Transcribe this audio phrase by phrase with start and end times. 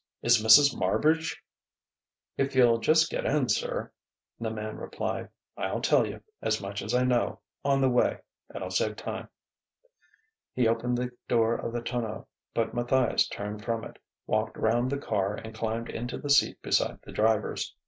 [0.23, 0.75] "Is Mrs.
[0.75, 1.37] Marbridge?"
[2.35, 3.91] "If you'll just get in, sir,"
[4.39, 8.17] the man replied, "I'll tell you as much as I know on the way.
[8.55, 9.29] It'll save time."
[10.55, 12.25] He opened the door of the tonneau,
[12.55, 17.03] but Matthias turned from it, walked round the car, and climbed into the seat beside
[17.03, 17.75] the driver's.